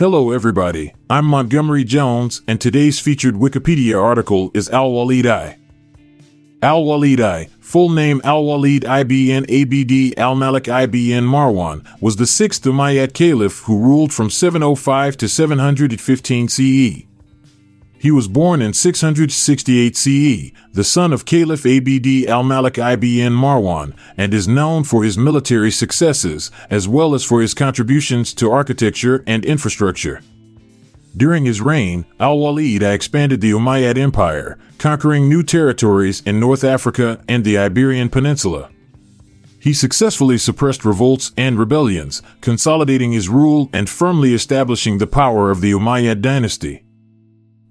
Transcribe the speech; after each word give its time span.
Hello, 0.00 0.30
everybody. 0.30 0.94
I'm 1.10 1.26
Montgomery 1.26 1.84
Jones, 1.84 2.40
and 2.48 2.58
today's 2.58 2.98
featured 2.98 3.34
Wikipedia 3.34 4.02
article 4.02 4.50
is 4.54 4.70
Al 4.70 4.90
Walid 4.92 5.26
I. 5.26 5.58
Al 6.62 6.84
Walid 6.84 7.20
I, 7.20 7.50
full 7.60 7.90
name 7.90 8.22
Al 8.24 8.42
Walid 8.42 8.84
ibn 8.84 9.44
Abd 9.44 10.18
al 10.18 10.36
Malik 10.36 10.68
ibn 10.68 11.24
Marwan, 11.26 11.86
was 12.00 12.16
the 12.16 12.26
sixth 12.26 12.62
Umayyad 12.62 13.12
caliph 13.12 13.58
who 13.64 13.78
ruled 13.78 14.10
from 14.10 14.30
705 14.30 15.18
to 15.18 15.28
715 15.28 16.48
CE. 16.48 17.09
He 18.00 18.10
was 18.10 18.28
born 18.28 18.62
in 18.62 18.72
668 18.72 19.94
CE, 19.94 20.52
the 20.72 20.84
son 20.84 21.12
of 21.12 21.26
Caliph 21.26 21.66
Abd 21.66 22.26
al-Malik 22.26 22.78
ibn 22.78 23.34
Marwan, 23.34 23.92
and 24.16 24.32
is 24.32 24.48
known 24.48 24.84
for 24.84 25.04
his 25.04 25.18
military 25.18 25.70
successes, 25.70 26.50
as 26.70 26.88
well 26.88 27.14
as 27.14 27.24
for 27.24 27.42
his 27.42 27.52
contributions 27.52 28.32
to 28.32 28.50
architecture 28.50 29.22
and 29.26 29.44
infrastructure. 29.44 30.22
During 31.14 31.44
his 31.44 31.60
reign, 31.60 32.06
al-Walid 32.18 32.82
expanded 32.82 33.42
the 33.42 33.50
Umayyad 33.50 33.98
Empire, 33.98 34.58
conquering 34.78 35.28
new 35.28 35.42
territories 35.42 36.22
in 36.24 36.40
North 36.40 36.64
Africa 36.64 37.22
and 37.28 37.44
the 37.44 37.58
Iberian 37.58 38.08
Peninsula. 38.08 38.70
He 39.58 39.74
successfully 39.74 40.38
suppressed 40.38 40.86
revolts 40.86 41.32
and 41.36 41.58
rebellions, 41.58 42.22
consolidating 42.40 43.12
his 43.12 43.28
rule 43.28 43.68
and 43.74 43.90
firmly 43.90 44.32
establishing 44.32 44.96
the 44.96 45.06
power 45.06 45.50
of 45.50 45.60
the 45.60 45.72
Umayyad 45.72 46.22
dynasty. 46.22 46.82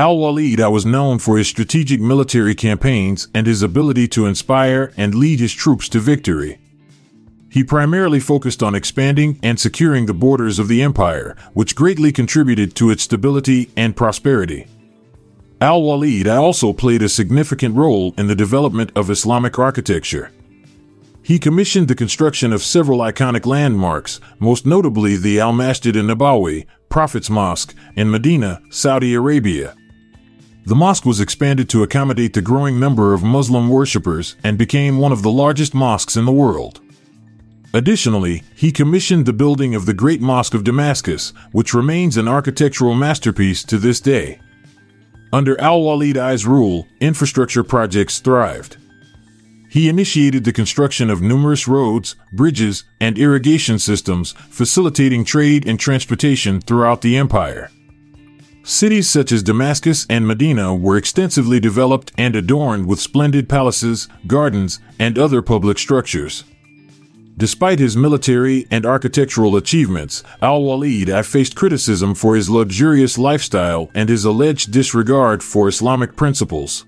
Al 0.00 0.16
Walid 0.16 0.60
was 0.60 0.86
known 0.86 1.18
for 1.18 1.36
his 1.36 1.46
strategic 1.46 2.00
military 2.00 2.54
campaigns 2.54 3.28
and 3.34 3.46
his 3.46 3.62
ability 3.62 4.08
to 4.08 4.24
inspire 4.24 4.94
and 4.96 5.14
lead 5.14 5.40
his 5.40 5.52
troops 5.52 5.90
to 5.90 6.00
victory. 6.00 6.58
He 7.50 7.62
primarily 7.62 8.18
focused 8.18 8.62
on 8.62 8.74
expanding 8.74 9.38
and 9.42 9.60
securing 9.60 10.06
the 10.06 10.14
borders 10.14 10.58
of 10.58 10.68
the 10.68 10.80
empire, 10.80 11.36
which 11.52 11.76
greatly 11.76 12.12
contributed 12.12 12.74
to 12.76 12.88
its 12.88 13.02
stability 13.02 13.68
and 13.76 13.94
prosperity. 13.94 14.68
Al 15.60 15.82
Walid 15.82 16.26
also 16.26 16.72
played 16.72 17.02
a 17.02 17.08
significant 17.10 17.76
role 17.76 18.14
in 18.16 18.26
the 18.26 18.34
development 18.34 18.92
of 18.96 19.10
Islamic 19.10 19.58
architecture. 19.58 20.32
He 21.22 21.38
commissioned 21.38 21.88
the 21.88 21.94
construction 21.94 22.54
of 22.54 22.62
several 22.62 23.00
iconic 23.00 23.44
landmarks, 23.44 24.18
most 24.38 24.64
notably 24.64 25.16
the 25.16 25.38
Al 25.40 25.52
Masjid 25.52 25.94
an 25.94 26.06
Nabawi, 26.06 26.64
Prophet's 26.88 27.28
Mosque, 27.28 27.74
in 27.96 28.10
Medina, 28.10 28.62
Saudi 28.70 29.12
Arabia. 29.12 29.76
The 30.66 30.74
mosque 30.74 31.06
was 31.06 31.20
expanded 31.20 31.68
to 31.70 31.82
accommodate 31.82 32.34
the 32.34 32.42
growing 32.42 32.78
number 32.78 33.14
of 33.14 33.22
Muslim 33.22 33.68
worshippers 33.68 34.36
and 34.44 34.58
became 34.58 34.98
one 34.98 35.12
of 35.12 35.22
the 35.22 35.30
largest 35.30 35.74
mosques 35.74 36.16
in 36.16 36.26
the 36.26 36.32
world. 36.32 36.80
Additionally, 37.72 38.42
he 38.54 38.72
commissioned 38.72 39.26
the 39.26 39.32
building 39.32 39.74
of 39.74 39.86
the 39.86 39.94
Great 39.94 40.20
Mosque 40.20 40.54
of 40.54 40.64
Damascus, 40.64 41.32
which 41.52 41.72
remains 41.72 42.16
an 42.16 42.26
architectural 42.26 42.94
masterpiece 42.94 43.62
to 43.64 43.78
this 43.78 44.00
day. 44.00 44.40
Under 45.32 45.58
Al 45.60 45.80
Walid 45.80 46.18
I's 46.18 46.44
rule, 46.46 46.88
infrastructure 47.00 47.62
projects 47.62 48.18
thrived. 48.18 48.76
He 49.70 49.88
initiated 49.88 50.42
the 50.42 50.52
construction 50.52 51.08
of 51.10 51.22
numerous 51.22 51.68
roads, 51.68 52.16
bridges, 52.32 52.82
and 53.00 53.16
irrigation 53.16 53.78
systems, 53.78 54.32
facilitating 54.32 55.24
trade 55.24 55.64
and 55.64 55.78
transportation 55.78 56.60
throughout 56.60 57.02
the 57.02 57.16
empire. 57.16 57.70
Cities 58.62 59.08
such 59.08 59.32
as 59.32 59.42
Damascus 59.42 60.06
and 60.10 60.26
Medina 60.26 60.74
were 60.74 60.96
extensively 60.96 61.60
developed 61.60 62.12
and 62.18 62.36
adorned 62.36 62.86
with 62.86 63.00
splendid 63.00 63.48
palaces, 63.48 64.06
gardens, 64.26 64.80
and 64.98 65.18
other 65.18 65.40
public 65.40 65.78
structures. 65.78 66.44
Despite 67.38 67.78
his 67.78 67.96
military 67.96 68.66
and 68.70 68.84
architectural 68.84 69.56
achievements, 69.56 70.22
Al 70.42 70.62
Walid 70.62 71.08
I 71.08 71.22
faced 71.22 71.56
criticism 71.56 72.14
for 72.14 72.36
his 72.36 72.50
luxurious 72.50 73.16
lifestyle 73.16 73.90
and 73.94 74.10
his 74.10 74.26
alleged 74.26 74.72
disregard 74.72 75.42
for 75.42 75.66
Islamic 75.66 76.16
principles. 76.16 76.84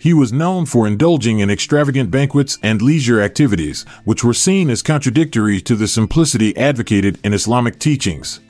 He 0.00 0.12
was 0.12 0.32
known 0.32 0.66
for 0.66 0.88
indulging 0.88 1.38
in 1.38 1.48
extravagant 1.48 2.10
banquets 2.10 2.58
and 2.64 2.82
leisure 2.82 3.20
activities, 3.20 3.86
which 4.02 4.24
were 4.24 4.34
seen 4.34 4.68
as 4.68 4.82
contradictory 4.82 5.60
to 5.60 5.76
the 5.76 5.86
simplicity 5.86 6.56
advocated 6.56 7.20
in 7.22 7.32
Islamic 7.32 7.78
teachings. 7.78 8.40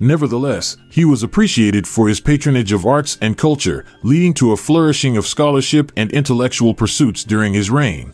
Nevertheless, 0.00 0.76
he 0.90 1.04
was 1.04 1.22
appreciated 1.22 1.86
for 1.86 2.08
his 2.08 2.20
patronage 2.20 2.72
of 2.72 2.86
arts 2.86 3.18
and 3.20 3.36
culture, 3.36 3.84
leading 4.02 4.32
to 4.34 4.52
a 4.52 4.56
flourishing 4.56 5.16
of 5.16 5.26
scholarship 5.26 5.90
and 5.96 6.12
intellectual 6.12 6.72
pursuits 6.72 7.24
during 7.24 7.52
his 7.52 7.70
reign. 7.70 8.12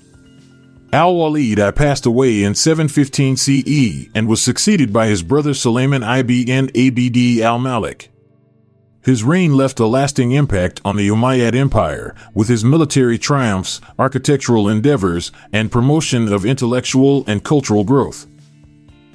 Al 0.93 1.15
Walid 1.15 1.59
I 1.59 1.73
passed 1.73 2.07
away 2.07 2.45
in 2.45 2.55
715 2.55 3.37
CE 3.37 4.09
and 4.15 4.29
was 4.29 4.41
succeeded 4.41 4.93
by 4.93 5.09
his 5.09 5.23
brother 5.23 5.51
Sulayman 5.51 6.05
ibn 6.21 6.71
Abd 6.75 7.43
al 7.43 7.59
Malik. 7.59 8.11
His 9.05 9.23
reign 9.23 9.55
left 9.55 9.81
a 9.81 9.87
lasting 9.87 10.31
impact 10.33 10.81
on 10.85 10.97
the 10.97 11.09
Umayyad 11.09 11.55
Empire, 11.55 12.15
with 12.33 12.49
his 12.49 12.65
military 12.65 13.19
triumphs, 13.19 13.83
architectural 13.99 14.69
endeavors, 14.69 15.31
and 15.53 15.71
promotion 15.71 16.33
of 16.33 16.47
intellectual 16.47 17.23
and 17.27 17.45
cultural 17.45 17.85
growth. 17.85 18.27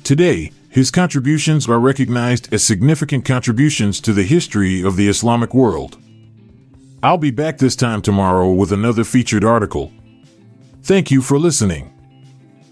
Today, 0.03 0.51
his 0.79 0.91
contributions 0.91 1.67
are 1.67 1.77
recognized 1.77 2.53
as 2.53 2.63
significant 2.63 3.25
contributions 3.25 3.99
to 3.99 4.13
the 4.13 4.23
history 4.23 4.81
of 4.81 4.95
the 4.95 5.09
Islamic 5.09 5.53
world. 5.53 5.97
I'll 7.03 7.17
be 7.17 7.31
back 7.31 7.57
this 7.57 7.75
time 7.75 8.01
tomorrow 8.01 8.49
with 8.49 8.71
another 8.71 9.03
featured 9.03 9.43
article. 9.43 9.91
Thank 10.83 11.11
you 11.11 11.21
for 11.21 11.37
listening. 11.37 11.93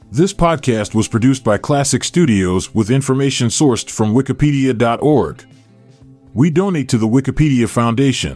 This 0.09 0.33
podcast 0.33 0.95
was 0.95 1.09
produced 1.09 1.43
by 1.43 1.57
Klassic 1.57 2.05
Studios 2.05 2.73
with 2.73 2.89
information 2.89 3.49
sourced 3.49 3.89
from 3.89 4.13
Wikipedia.org. 4.13 5.45
We 6.33 6.49
donate 6.49 6.87
to 6.87 6.97
the 6.97 7.09
Wikipedia 7.09 7.67
Foundation, 7.67 8.35